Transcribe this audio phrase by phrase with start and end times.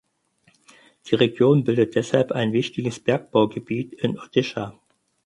[1.05, 4.73] Die Region bildet deshalb ein wichtiges Bergbaugebiet in Odisha.